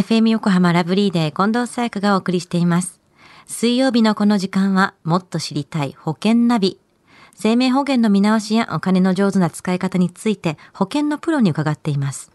[0.00, 3.02] FM 横浜ラブリーデー近藤沙耶香がお送りしています。
[3.44, 6.80] 水曜日のこの時間はもっと知りたい保険ナビ。
[7.34, 12.32] 生命保険の見直しやお金の上手な使い方について保険のプロに伺っています。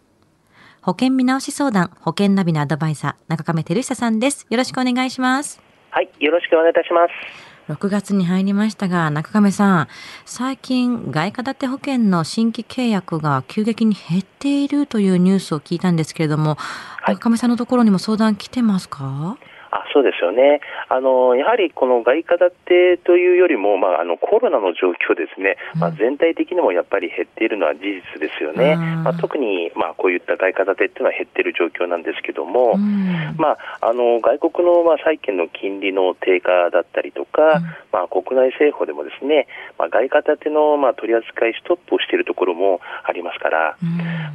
[0.84, 4.46] 保険見直し相談、保険ナビのアドバイザー、中亀照久さんです。
[4.48, 5.60] よろしくお願いします。
[5.90, 7.45] はい、よろしくお願いいたします。
[7.70, 9.88] 6月に入りましたが、中亀さん、
[10.26, 16.56] 最近、外貨建て保険の新規契約が急激に減っているというニュースを聞いたんですけれども、
[17.02, 19.38] はい、中亀さんのところにも相談来てますか？
[19.76, 20.62] あそうですよね。
[20.88, 32.78] あの、やはりこの外貨建てというよりも、まあ、あのコロナの状況ですね、まあ、全体的にもやっぱり減っているのは事実ですよね、まあ、特に、まあ、こういった外貨建てっていうのは減っている状況なんですけども、
[33.38, 37.60] まあ、あの外国の、まあ、債券の金利の低下だったりとか、
[37.92, 43.78] まあ、国内政府でもですね、まあ、外貨建ての、まあ、取り扱いストップをしているところもありますから、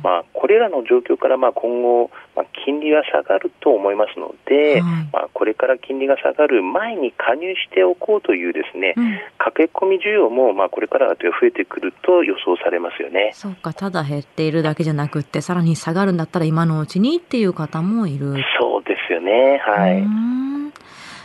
[0.02, 4.82] まあ、これらの状況から、まあ、今後、まあ、金利は下がると思いますので、
[5.12, 13.31] まあ、これから金利が下がる前に加入しておこうというですね、うん、駆け込み需要もまあこれから増えてくると予想されますよね。
[13.34, 18.34] そうか、ただ減っているだけじゃなくて、さらに下がるんだったら今のうちにっていう方もいる。
[18.61, 19.59] そうですよね。
[19.64, 20.41] はい。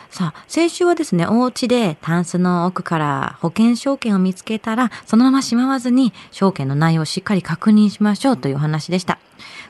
[0.09, 9.19] さあ、先週はですね、お家でタンスの奥から保険証券を見つけたら、そのまましまわずに証券の内容をしっかり確認しましょうというお話でした。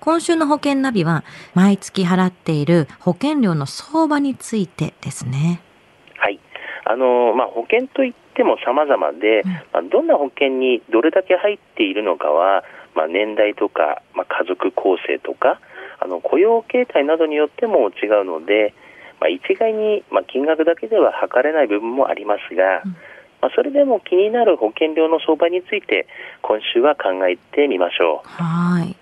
[0.05, 1.23] 今週の保険ナビは、
[1.55, 5.63] 毎月払っている保険料の相場についてですね。
[6.17, 6.39] はい。
[6.83, 15.59] あの、まあ、保険といっても様々で、うん、まあ、どんな保険にどれだけ入っているのかは、まあ、年代とか、まあ、家族構成とか、
[15.99, 18.75] あの雇用形態などによっても違うので、
[19.19, 22.91] まあ、一概に、まあ、金額だけでは測れない部分もありますが、うん、
[23.41, 26.07] まあ、それでも気になる保険料の相場について
[26.43, 28.27] 今週は考えてみましょう。
[28.27, 28.95] はい。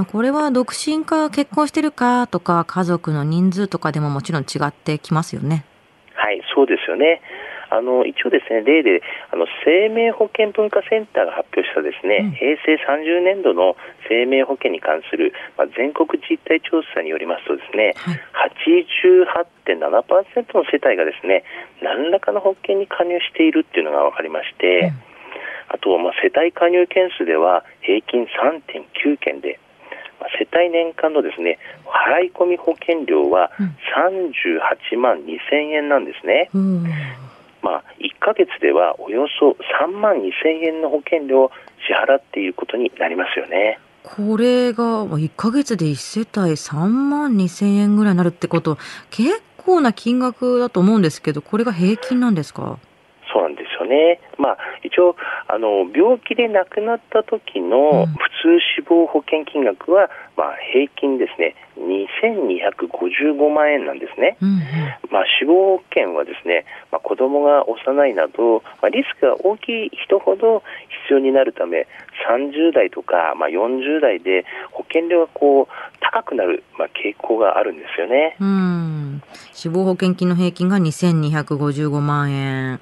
[0.00, 5.66] まあ、これは独身か結婚してるかとか家族の人数とかでももちろん違ってきますよね。
[6.14, 7.20] はい、そうですよね。
[7.68, 13.76] あの一応ですね例であの生命保険文化センターが発表したですね、うん、平成30年度の
[14.08, 18.18] 生命保険に関する、まあ、全国実態調査によりますとですね、はい、
[19.68, 21.44] 88.7%の世帯がですね
[21.84, 24.90] 何らかの保険に加入しているっていうのが分かりまして、
[25.68, 29.60] うん、あと、まあ、世帯加入件数では平均3.9件で
[30.38, 33.50] 世帯年間のですね払い込み保険料は
[34.22, 36.50] 38万2000円なんですね。
[36.54, 36.84] うん
[37.62, 39.50] まあ、1か月ではおよそ
[39.84, 40.30] 3万2000
[40.64, 41.50] 円の保険料を
[41.86, 43.78] 支払っていることになりますよね。
[44.02, 48.78] これが1か月で1世帯3万2000円ぐらいになるってこと
[49.10, 52.78] 結構な金額だと思うんですけどこれが平均なんですか？
[53.30, 54.20] そうなんですよね。
[54.38, 55.16] まあ、一応
[55.48, 61.54] あの病気で亡くなった時の普通死亡保険金額は、まあ、平均ですね。
[61.80, 64.60] 2255万円なんですね、うんうん、
[65.10, 70.62] まあ、死亡保険はですね、まあ、子供が幼いなど、まあ、リスクが大きい人ほど
[71.08, 71.86] 必要になるため
[72.28, 75.66] 30代とか、まあ、40代で保険料がこう
[76.00, 78.36] 高くなる、まあ、傾向があるんですよね。
[78.40, 79.22] うん。
[79.52, 82.80] 死亡保険金の平均が2255万円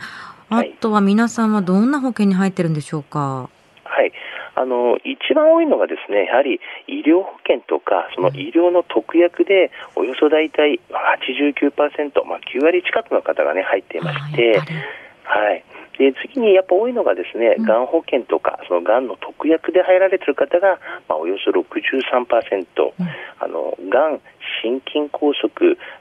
[0.50, 3.50] あとは皆さんはどんな保険に入ってるんでしょうか？
[3.84, 4.12] はい。
[4.54, 14.60] あの一番多いのがですねやはり医療保険とかその医療の特約でおよそ大体89%、まあ、9割近くの方が、ね、入っていまして、
[15.28, 15.62] はい、
[15.98, 23.08] で次にやっぱ多いのがですね、がん保険とか、そのがんの特約で入られている方が、まあ、およそ63%、うん、
[23.40, 24.20] あのがん、
[24.62, 25.50] 心筋梗塞、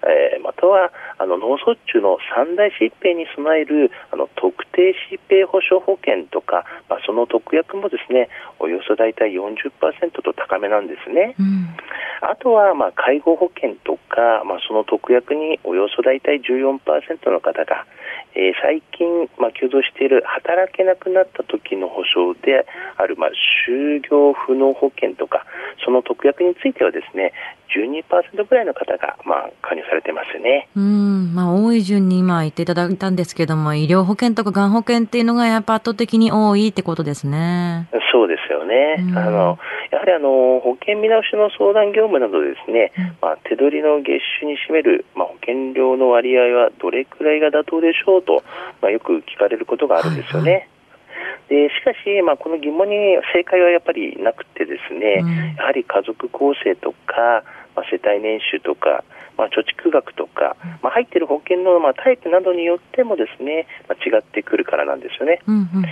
[0.08, 8.30] えー、またはあの脳卒中の三大疾病に備えるあの特定疾病保障保険とか、まあ、その特約もですね
[8.60, 11.36] およそ大体40%と高めなんですね。
[11.38, 11.76] うん、
[12.22, 17.86] あとはまあ介護保険とか、まあ、その特約におよそ大体14%の方が
[18.38, 23.30] えー、最近、まあ、急増している働けなくなった時の保障である、まあ、
[23.68, 25.46] 就業不能保険とか
[25.84, 27.34] その特約についてはですね
[27.74, 30.70] 12%ぐらいの方が、まあ、加入されてますね。
[30.76, 37.90] うん、まあ、多い順に今言っていただいたんですけども医療保険とかがん保険っていうのがやっぱ圧倒的に多いってことですね。
[38.12, 39.58] そうですよね、あの
[39.92, 48.44] やはりあの保険見直しの相談業務などですね、うん、まあ、手取りの月収に占める、まあ、保険料の割合はどれくらいが妥当でしょうと、
[48.82, 50.52] まあ、よく聞かれることがあるんですよね。
[50.52, 50.70] はいはい。
[51.48, 52.96] でしかし、まあ、この疑問に
[53.34, 57.44] 正解はやっぱりなくてですね、うん、やはり家族構成とか、
[57.76, 59.04] まあ、世帯年収とか、
[59.38, 65.40] まあ、貯蓄額とか、まあ、入っている保険のまあタイプなどによってもですね、まあ、違ってくるからなんですよね。
[65.48, 65.86] うんうんうん